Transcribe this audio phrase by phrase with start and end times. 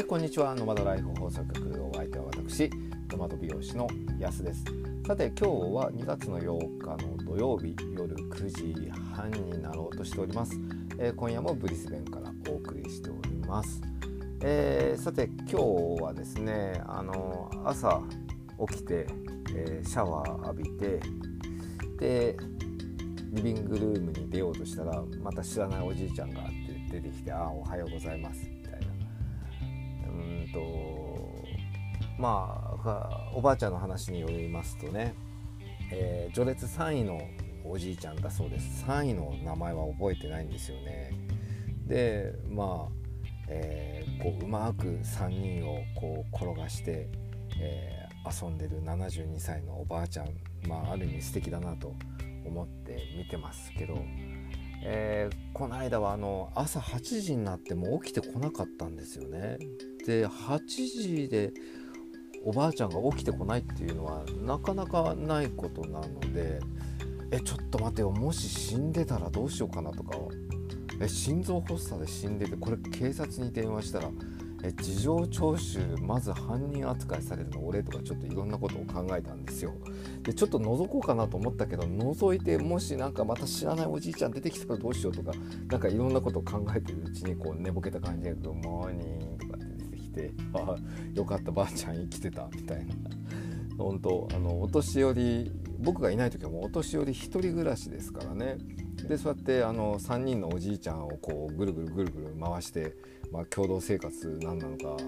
[0.00, 0.54] はいこんにちは。
[0.54, 2.70] ノマドライフ放送局お相手は私
[3.12, 3.86] ノマド美容師の
[4.18, 4.64] やすです。
[5.06, 10.58] さて今日は2月の8日の土曜日夜9時半になろうとしております、
[10.98, 13.82] えー、今夜もブリスベンからお送りしております、
[14.40, 18.00] えー、さて今日はですねあの朝
[18.70, 19.06] 起きて、
[19.54, 21.00] えー、シャワー浴びて
[21.98, 22.36] で
[23.32, 26.40] リビングルームに出ようとしたらまた知らないおじいちゃんが
[26.90, 28.48] 出てきて「あおはようございます」
[30.52, 31.44] と
[32.18, 35.14] まあおばあちゃんの話によりますとね、
[35.90, 37.20] えー、序列3位の
[37.64, 41.12] おじいちゃんだそうです3位の名前は覚えてないんですよね
[41.86, 42.92] でまあ、
[43.48, 47.08] えー、こううまく3人をこう転がして、
[47.60, 50.28] えー、遊んでる72歳のおばあちゃん
[50.68, 51.94] まあある意味素敵だなと
[52.44, 53.96] 思って見てますけど
[54.82, 59.58] えー、この間はあの朝8時になっても起きてこなかったんですよね。
[60.04, 61.52] で8時で
[62.44, 66.60] おばあちゃんが起きてこないっていうのはなかなかないことなので
[67.30, 70.16] えちょっと待てよもし死んでたらどうしようかなとか
[71.00, 74.10] え心臓発作で死んでてこれ警察に電話したら
[74.62, 79.72] え事情聴取まず犯人扱いされるの俺とかちょっといろんなことを考えたんですよ。
[80.22, 85.32] でちょっと覗こうかなと思ったけど覗いてもしなんかまた知らないおじいちゃん出てきたらどうしようとか
[85.70, 89.46] なんかいろんなことを考えてるうちにこう寝ぼけた感じで「グッモーニング」
[90.28, 90.76] て「ああ
[91.14, 92.94] よかったばあちゃん生きてた」みたいな。
[93.78, 98.58] 本当あのお年寄り僕がいない時はもうお年寄り一人暮らしですからね。
[99.08, 102.94] でそうやってあの3人のおじいちゃんをこうぐるぐるぐるぐる回して、
[103.32, 104.98] まあ、共同生活何なのか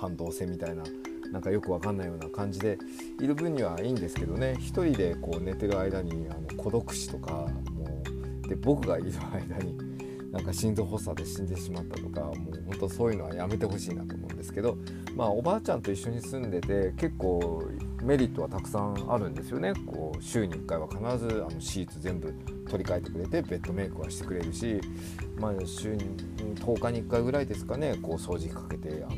[0.00, 0.82] 反動性みたいな
[1.30, 2.76] なんかよくわかんないような感じで
[3.20, 4.56] いる分にはいいんですけどね。
[4.58, 8.02] 一人でこう寝てる間にあの孤独死とかも
[8.44, 9.78] うで僕がいる間に
[10.32, 12.34] なんか心臓発作で死んでしまったとかもう
[12.66, 14.78] 本当そういうのはやめてほしいなと思ですけど
[15.14, 17.62] まあおばあちゃんと一緒に住んでて結構
[18.02, 19.74] メリットはたくさんあるんですよね。
[19.86, 22.32] こう週に1回は必ずあのシーツ全部
[22.68, 24.80] 取り替えてくれてベッドメイクはしてくれるし、
[25.38, 26.16] まあ、週に
[26.56, 29.16] 10日に1回ぐらいですかねこう掃除機かけてあの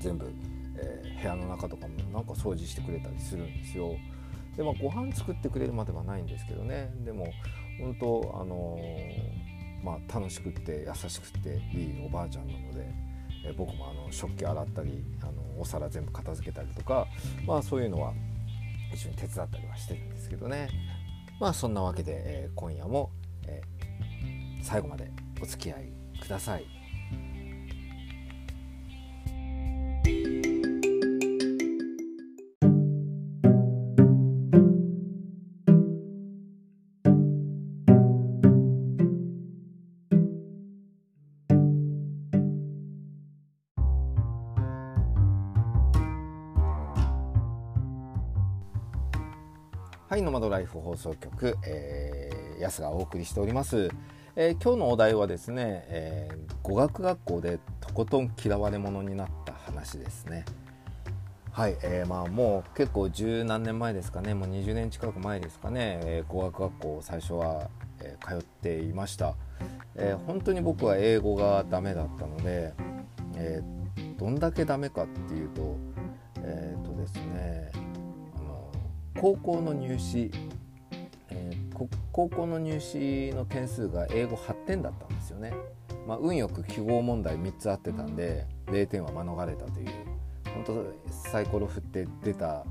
[0.00, 0.30] 全部、
[0.76, 3.96] えー、部屋の中とかもなんか掃除してくれたりするんですよ。
[4.56, 6.90] でまあ、ご飯作ってくれるまではないんですけどね。
[7.04, 7.28] でも
[7.80, 12.92] 本当あのー、まあ、楽しくって優しくていいおばあちゃんなので、
[13.44, 17.06] え、僕もあの食器洗ったりあのお皿全部片付けたりとか、
[17.46, 18.12] まあ、そういうのは
[18.92, 20.68] 一緒に手伝ったりはしてるんですけどね
[21.40, 23.10] まあそんなわけで、え、今夜も、
[23.46, 23.60] え、
[24.62, 25.10] 最後まで
[25.40, 26.77] お付き合いください。
[50.08, 53.90] はいノマドライフ放送局、えー、安がお送りしております、
[54.36, 60.46] えー、今日のお題はですね、えー、語学学校でとことん嫌われ者になった話ですね。
[61.52, 64.32] はい、えー、まあもう結構十何年前ですかね。
[64.32, 67.68] もう20年近く前ですかね、えー、語学学校最初は、
[68.00, 69.34] えー、通っていました、
[69.94, 72.72] えー、本当に僕は英語がダメだったので、
[73.36, 75.76] えー、どんだけダメかっていうと
[76.38, 77.87] えっ、ー、とですね
[79.20, 80.30] 高校の入試、
[81.30, 85.52] えー、高校の入試の点数が英語8点だったんですよね。
[86.06, 89.88] まあ、運よく記号問題3つあってたんで0点は免れたという
[90.54, 90.94] 本当
[91.30, 92.64] サイコロ振って出たあ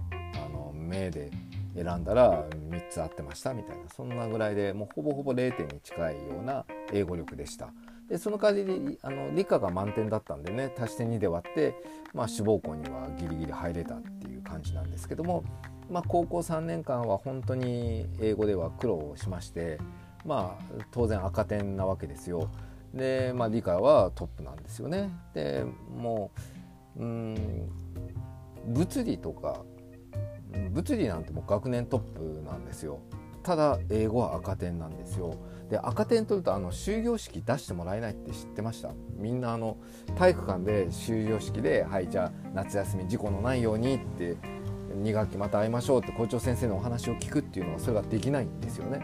[0.51, 1.29] の目で
[1.75, 7.69] 選んだら3つ合ってましたみたいなそんなぐらいでもうほぼほぼ0点に近いような英語力でした。
[8.09, 11.75] でその代わりあの理科が満点だったんでね足して2で割って、
[12.13, 15.43] まあ、志望校にはギリギリ入れたっていう感じなんですけども
[15.89, 19.79] まあ、高校3年間は本当に英語では苦労しまして、
[20.25, 22.49] まあ、当然赤点なわけですよ。
[22.93, 25.11] で、まあ、理科はトップなんですよね。
[25.33, 26.31] でも
[26.97, 27.69] ううん
[28.67, 29.61] 物理とか
[30.71, 32.99] 物理なんてもう学年トップなんですよ。
[33.43, 35.35] ただ英語は赤点なんですよ。
[35.69, 38.89] で赤点取るとあの終業式出してもらえないって知ってました？
[39.15, 39.77] みんなあの
[40.17, 44.35] 体育館で終業式で「はいじゃあ夏休み事故のないように」って
[44.95, 49.01] 2学期また会いましょうって校長先生のお話を聞くっていうのはそれができないんですよね。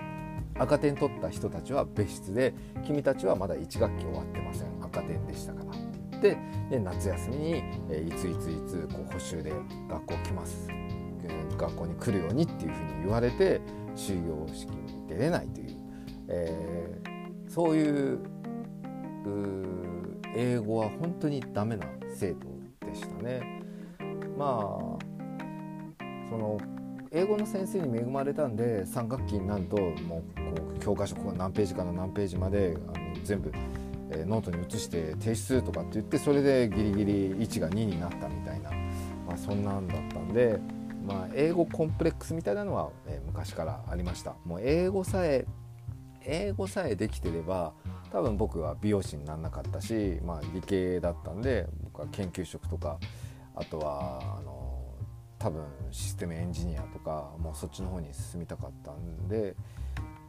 [0.55, 2.53] 赤点取った人たちは別室で
[2.85, 4.67] 君たちはまだ1学期終わってません。
[4.81, 6.19] 赤点でしたから。
[6.19, 6.37] で
[6.69, 9.51] で夏休みに、えいついついつこう補習で
[9.89, 10.67] 学校来ます。
[11.57, 13.61] 学校に来るようにっていうふうに言われて
[13.95, 15.77] 終業式に出れないという、
[16.27, 18.19] えー、そういう
[20.35, 21.85] 英語は本当にダメな
[22.15, 22.47] 生徒
[22.85, 23.61] でしたね。
[24.37, 25.02] まあ
[26.33, 26.59] その
[27.11, 33.51] 英語の先生に恵まれたんで3学期になるともうこう教科書が何ページから何ページまであの全部、
[34.09, 38.71] えー、ノートに移して提出とかって言ってそれでギリギリ1が2になったみたいな、
[39.27, 40.59] まあ、そんなんだったんで、
[41.05, 44.33] まあ、英語コンプレックスみたいなのは、えー、昔からありました。
[44.43, 45.45] もう英語さえ
[46.25, 47.73] 英語さえできてれば
[48.11, 52.97] 多分僕は美容師にならなかったし、まあ、理系だったんで僕は研究職とか
[53.55, 54.52] あとはあの
[55.43, 55.61] 多分
[55.91, 59.57] システムエンジニアとかもうそっちの方に進みたかったんで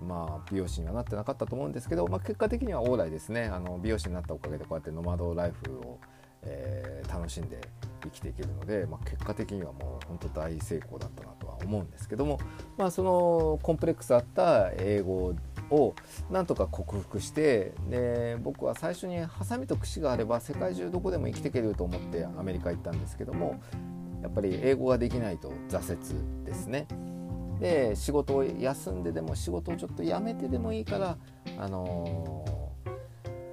[0.05, 3.45] まあ美容師にはなってなかったと思うんですけど、まあ、結果的には往来ですね。
[3.45, 6.01] あの美容師になったおかげでこうやってノマドライフを、
[6.43, 7.61] えー、楽しんで
[8.03, 12.41] 生きていけるので、まあ、結果的にはもう本当大成功だったなとは思うんですけども、
[12.77, 15.33] まあ、そのコンプレックスあった英語
[15.71, 15.95] を
[16.29, 23.61] なんとか克服してで僕は最初にハサミと串があれば世界中どこでも生きていけると思ってアメリカ行ったんですけども
[24.25, 26.89] やっぱり英語ができないと挫折ですね。
[27.61, 31.19] で仕事を休んででも仕事をちょっとやめてでもいいから、
[31.59, 32.75] あの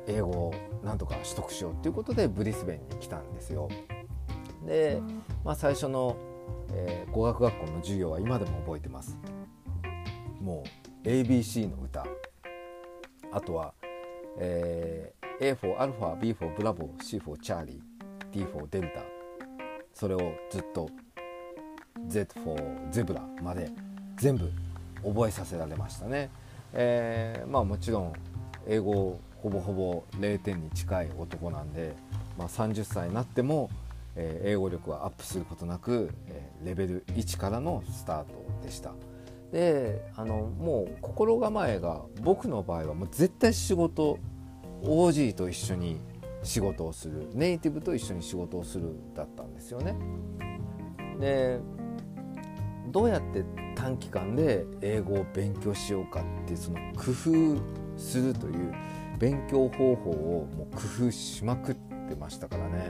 [0.07, 3.67] ー、英語をなんとか取得しようっていうことでブリスベンに来たんですよ。
[4.65, 5.01] で、
[5.43, 6.15] まあ、最初の、
[6.71, 9.17] えー、語学学校の授業は今でも覚えてます。
[10.39, 10.63] も
[11.03, 12.05] う ABC の歌
[13.33, 13.73] あとは、
[14.37, 17.81] えー、A for Alpha B for Bravo C for Charlie
[18.31, 19.20] D for Delta
[19.93, 20.89] それをずっと
[22.07, 22.61] Z for
[22.91, 23.69] ゼブラまで
[24.17, 24.51] 全部
[25.03, 26.29] 覚えさせられましたね。
[26.73, 28.13] えー、まあもちろん
[28.67, 31.95] 英語ほぼほぼ0点に近い男なんで、
[32.37, 33.69] まあ、30歳になっても、
[34.15, 38.93] えー、英語力はアップすることなく、えー、レベル1からのスタートでした。
[39.51, 44.17] であのもう心構えが僕の場合はもう絶対仕事
[44.81, 45.99] OG と一緒に
[46.43, 49.95] 仕事をするネイティブと一緒に仕事をするだったんですよね。
[51.19, 51.59] で
[52.91, 53.43] どうやって
[53.75, 58.73] 短期間で英語を勉強しようかってその工夫するという
[59.17, 62.89] 勉強方法をもう工夫しまくってましたからね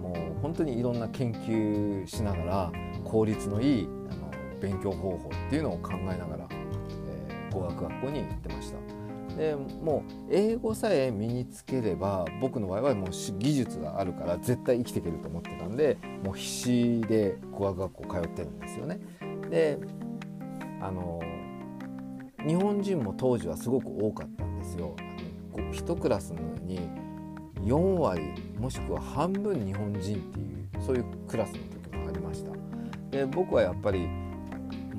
[0.00, 2.72] もう本当にいろんな研究しながら
[3.04, 4.30] 効率のいいあの
[4.60, 8.85] 勉強方法っていうのを考えながら、えー、語学学校に行ってました。
[9.36, 18.98] でもう英語さえ身につければ僕の場合はもう技術があるから絶対生きていけると思ってたんでもう必死で語学学校通ってるんですよね。
[19.50, 19.78] で
[20.80, 21.20] あの
[22.46, 24.94] 日本人も当時はすごく多かったんですよ。
[25.54, 26.30] あの1クラス
[26.64, 26.88] に
[27.64, 28.22] 4割
[28.58, 30.42] もしくは半分日本人ってい
[30.80, 32.52] うそういうクラスの時もありました。
[33.10, 34.08] で僕はやっぱり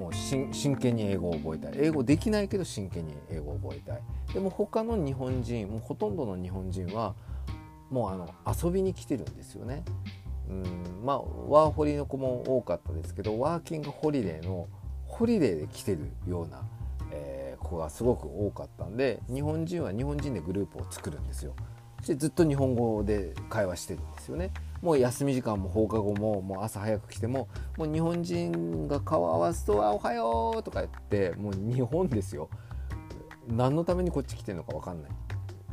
[0.07, 4.01] もう真剣に英語を覚えたい英語できないけど真剣に英語を覚えたい
[4.33, 7.13] でも他の日本人もうほとんどの日本人は
[7.89, 9.83] もうあの遊びに来てるんですよね。
[10.49, 14.67] うんまあワーホリの子も多かったですけどワーキングホリデーの
[15.05, 16.61] ホリデーで来てるような、
[17.11, 21.53] えー、子がすごく多かったんで日本人は日本人でグループを作るんですよ。
[21.99, 24.51] そしてずっと日本語で会話してるんですよね。
[24.87, 32.49] もう休み時間も放課後ももう朝早く来てももう日本人が顔を合わすと「あおはよう」とか言ってもう日本ですよ
[33.49, 35.11] 何のためにこっち来てるのか分かんない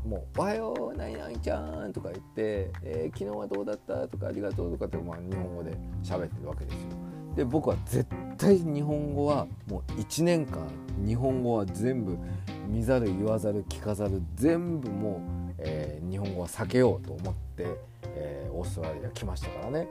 [0.04, 5.70] もう「おはよう何々ちゃん」とか言って「えー、昨日はどうだった?」とか「ありがとう」とかって、まあ、日本語で
[6.02, 6.88] 喋ってるわけですよ
[7.36, 8.04] で僕は絶
[8.36, 10.66] 対日本語はもう1年間
[11.06, 12.18] 日本語は全部
[12.66, 19.88] 見ざる言わざる聞かざる全部もう、えー、日本語は避けようと思ってえー、オーストラリア来ましたからね。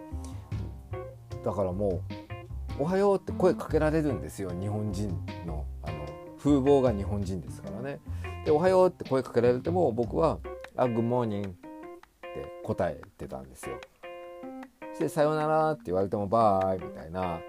[1.44, 2.01] だからも
[2.80, 5.10] う「おはよう」って声かけられるんですよ日本人
[5.46, 6.06] のあの
[6.39, 8.00] 風貌が日本人ですからね。
[8.46, 10.39] で「おはよう」って声かけられても僕は
[10.75, 11.60] 「あグッモーニング」って
[12.63, 13.80] 答えてたんですよ。
[14.92, 17.39] そして「さようなら」って言われても「バイ」みたいな。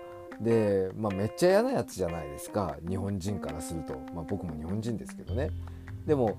[0.41, 2.77] で、まあ、めっちゃ嫌なやつじゃないですか。
[2.89, 5.51] 日本人からすると、まあ、僕も日本人ですけどね。
[6.07, 6.37] でも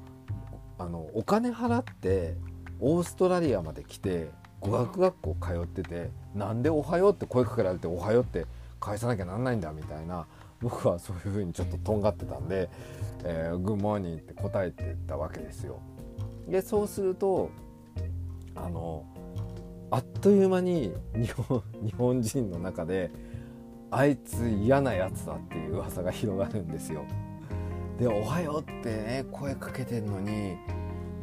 [0.78, 2.36] あのお金払って
[2.80, 4.30] オーストラリアまで来て
[4.60, 8.46] 語学学校通っててなんで「おはよう」って声かけられて「おはよう」って
[8.80, 10.26] 返さなきゃなんないんだみたいな
[10.62, 12.70] 僕はそういうふうにちょっととんがってたんで
[13.24, 15.80] 「えー、グッモーニング」って答えてたわけですよ。
[16.48, 17.50] でそうすると
[18.56, 19.06] あの
[19.92, 23.12] あっという間に日本日本人の中で
[23.92, 27.04] あいつ嫌なやつだっていう噂が広がるんですよ。
[28.00, 30.58] で「おはよう」ってね声かけてんのに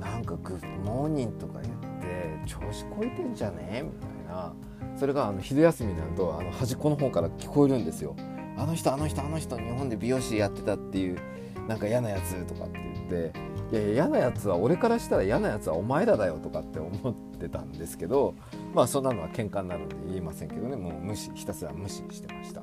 [0.02, 3.56] なんかグッモーニングとか言って調子こいてんじゃね？
[3.70, 4.52] えみたいな。
[4.96, 8.14] それがあの昼休みになるとあの端っこの方から聞こえるんですよ。
[8.56, 11.18] あの人あの人あの人日本で美容師やってたっていう
[11.66, 12.78] なんか嫌なやつとかって
[13.08, 13.52] 言って。
[13.72, 18.34] いや嫌なやつは俺からしたら嫌なやつはお前らだよとかって思ってたんですけど
[18.74, 20.76] まあそんなのは喧嘩になるんで言いませんけどね。
[20.76, 22.60] もう無視ひたすら無視してました。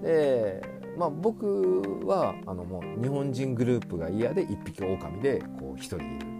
[0.00, 0.62] で
[0.96, 6.37] まあ僕はあのもう日本人グループが嫌で一匹狼でこう一人いる。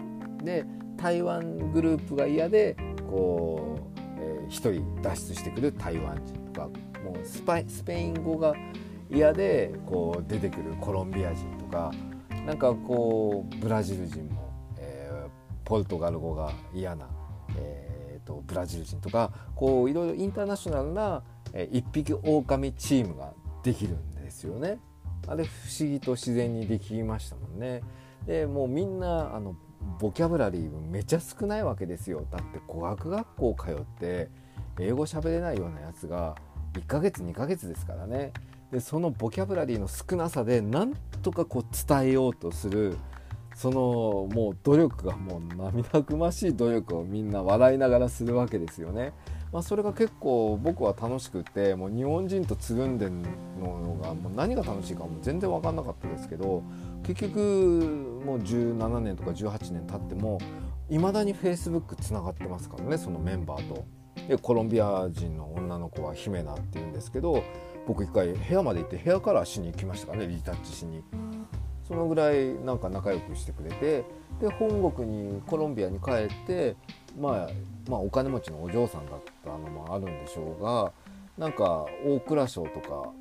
[0.48, 0.64] で
[0.96, 2.74] 台湾グループが嫌で
[3.10, 6.68] こう、えー、一人脱出してくる台湾人とか
[7.04, 8.54] もうスパスペイン語が
[9.10, 11.92] 嫌でこう出てくるコロンビア人とか
[12.46, 15.28] なんかこうブラジル人も、えー、
[15.66, 17.10] ポルトガル語が嫌な、
[17.58, 24.78] えーと、ブラジル人とかこういろいろインターナショナルな、えー、一匹狼チームができるんですよね。
[25.26, 27.82] あれ不思議と自然にできましたもんね。
[28.26, 29.54] でもうみんなあの
[30.00, 34.28] ボキャブラリーめちゃ少ないわけですよだって語学学校通って
[34.78, 36.36] 英語喋れないようなやつが
[36.74, 38.32] 1ヶ月2ヶ月ですからね
[38.70, 42.96] でそのボキャブラリーの少なさでなんとかこう伝えようとする
[43.54, 49.12] そのもう努力がもう涙ぐましい努力をみんな笑いながらするわけですよね。
[49.52, 53.12] まあ、それが結構僕は楽しくてもう日本人とつるんでる
[53.60, 56.62] のがもう何が楽しいかも全然分かんなかったですけど
[57.02, 57.38] 結局
[58.24, 60.38] もう17年とか18年経っても
[60.90, 63.86] いまだに Facebook つながってますからねそのメンバーと。
[64.26, 67.42] でコロンビア人の女の子はヒメナっていうんですけど
[67.86, 71.02] 僕一回部屋まで行ってヘアカラーしに行きましたからねリタッチしに
[71.86, 74.04] そのぐらいなんか仲良くしてくれて
[74.40, 76.76] で本国にコロンビアに帰って、
[77.18, 77.48] まあ、
[77.88, 80.92] まあお金持ちのお嬢さんだったのもあるんでしょうが
[81.36, 83.12] なんか大蔵省とか、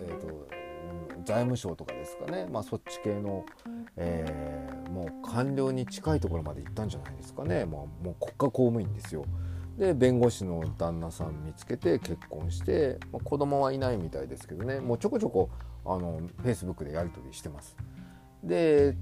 [0.00, 0.48] えーと、
[1.24, 3.44] 財務省とかですかね、まあ、そっち系の、
[3.96, 9.24] えー、もう官僚に近いところまで行ったんじゃないですかね、まあ、もう国家公務員ですよ。
[9.78, 15.50] で弁護士の旦那さん見つけて結婚して、まあ、子供はいないみたいですけどねもうちょこちょこ
[15.84, 17.76] あのフェイスブックでやり取りしてます。
[18.44, 18.94] で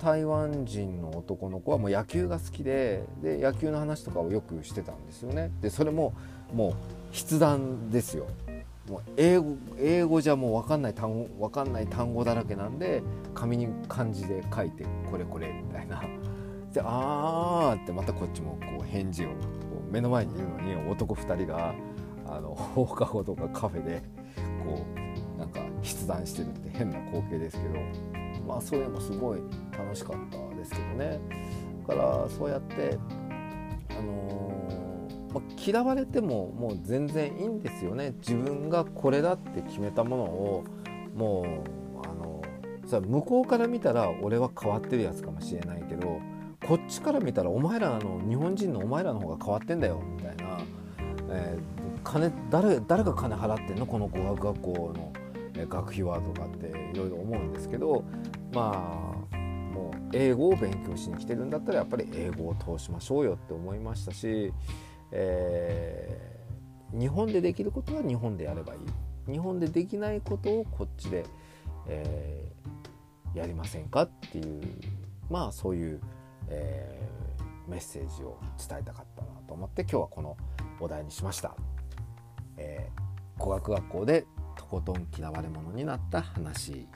[0.00, 5.50] 台湾人の男の子はもう野球が好きでで野球の話とかをよくしてたんですよね。
[5.60, 6.14] でそれも
[6.52, 6.74] もう
[7.14, 8.26] 筆談ですよ。
[8.88, 13.02] もう英語英語じゃもう分かんない単語分かんない単語だらけなんで
[13.34, 16.02] 紙に漢字で書いてこれこれみたいな。
[16.72, 19.28] で「あー」ってまたこっちもこう返事を
[19.90, 21.74] 目の前にいるのに男2人が
[22.26, 24.02] あの放課後とかカフェで
[24.64, 24.84] こ
[25.36, 27.74] うなんか筆談してるって変な光景ですけど
[28.50, 29.40] まあそれもすごい
[29.78, 31.20] 楽しかったですけどね。
[31.86, 32.98] だからそうやって
[33.90, 38.14] あのー、まあ、嫌われてももう全然いいんですよね。
[38.20, 40.64] 自分がこれだって決めたものを
[41.14, 42.42] もうあの
[42.86, 46.20] さ向こうから見たら俺は変わってるやつかもしれないけど
[46.66, 50.58] こっちから見たらお前らの日本人のお前らの方が変わってんだよみたいな、
[51.30, 55.12] えー、金誰誰が金払ってんのこの語学学校の、
[55.68, 58.04] 学費はとかっていろいろ思うんですけど
[58.52, 64.52] まあもう英語を勉強しに来てるんだったらやっぱり英語を通しましょうよって思いましたし、
[65.12, 71.24] えー、日本でできることは日本でやればいい日本でできないことをこっちで、
[71.86, 74.62] えー、やりませんかっていう
[75.28, 76.00] まあそういう
[76.50, 80.36] えー、メッセージを伝えたかったなと思って今日はこの
[80.80, 81.54] お題にしました。
[82.56, 84.26] えー、語学学校で
[84.56, 86.86] とことん嫌われ者になった話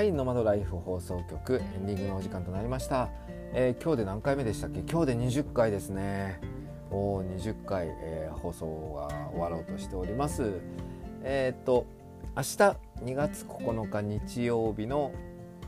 [0.00, 3.10] はいノマドライフ放送局エンディングのお時間となりました、
[3.52, 4.80] えー、今日で何回目でしたっけ？
[4.80, 6.40] 今日で20回ですね。
[6.90, 10.54] おお20回、えー、放送が終わろうとしております。
[11.22, 11.84] えー、っと
[12.34, 12.48] 明日
[13.12, 15.12] 2月9日日曜日の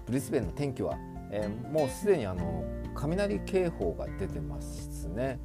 [0.07, 0.97] ブリスベンの天気は、
[1.31, 5.41] えー、もうすでにあの雷警報が出てますね、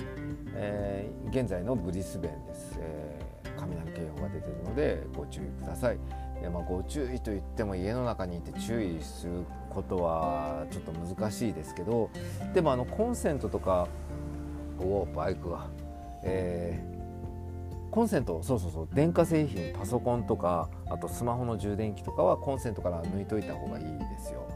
[0.53, 5.98] えー、現在のブリスベンです、えー、雷警報が出てるのでご注意ください。
[6.41, 12.10] でまあ、ご注意といっても家の中にいて注意することはちょっと難しいですけど
[12.53, 13.88] でもあのコンセントとか
[14.79, 15.67] おバイクが、
[16.24, 24.48] えー、コンセントそうそうそう電化製品パソコンとかあとスマホの充電器とかはコンセントから抜いといた方がいいですよ。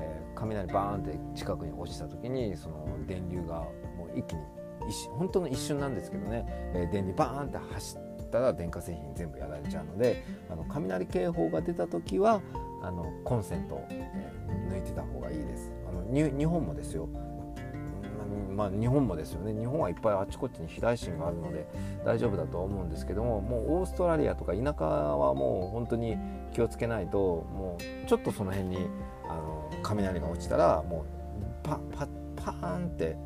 [0.00, 3.60] えー、雷バーンって近くに落ちた時にその電流が
[3.96, 4.42] もう一気に
[4.88, 12.42] 一本当の一瞬なんですけどね、えー、電流バーンって走ってったら電化製品全部やられちゃうのであの雷警報が出た時は
[12.82, 15.72] あのコンセント、えー、抜いてた方がいいです。
[15.88, 17.08] あの日本もですよ。
[18.56, 19.52] まあ、日本もですよね。
[19.52, 21.66] 日本はいっぱいあちこちに飛来心があるので
[22.06, 26.16] 大丈夫だとは思うんですけどももうオーストラリアとか田舎はもう本当に
[26.52, 28.78] 気をつけないともうちょっとその辺に
[29.28, 33.16] あの雷が落ちたらもうパパパーンって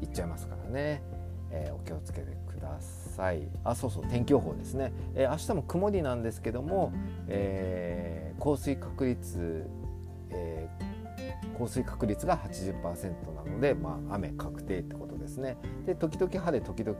[0.00, 1.02] いっちゃいますからね、
[1.50, 3.48] えー、お気をつけてください。
[3.64, 6.92] あそうそう天気予報ですね、えー、明日も曇りなんですけども、
[7.28, 9.66] えー、降水確率、
[10.30, 10.68] え
[11.58, 15.56] 降水確率が80%なので、まあ、雨確定ってことですね。
[15.86, 16.96] で時々晴れ時々、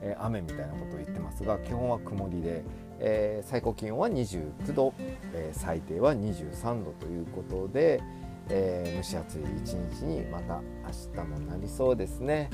[0.00, 2.64] え雨みたいなことを言ってますが基本は曇りで、
[3.00, 4.94] え最高気温は29度、
[5.34, 8.00] え最低は23度ということで、
[8.48, 10.60] え、蒸し暑い一日にまた
[11.16, 12.50] 明日もなりそうですね。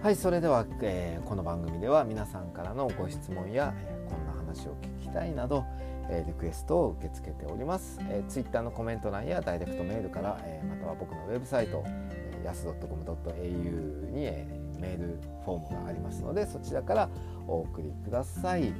[0.00, 5.64] はいそれでは、えー、この番組では皆さんからのご質問や、えー、こんな話を聞きたいなど、
[6.08, 14.46] えリクエストを受け付けております、え Twitter のコメント欄やダイレクトメールから、えまたは僕のウェブサイト、えやす .com.au に、え
[14.78, 17.08] メールフォームがありますのでそちらから
[17.48, 18.72] お送りください。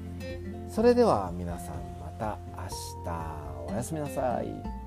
[0.69, 2.69] それでは皆さんまた明
[3.05, 3.73] 日。
[3.73, 4.78] おやすみなさい。